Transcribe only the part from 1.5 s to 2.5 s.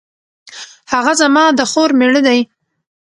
د خور میړه دی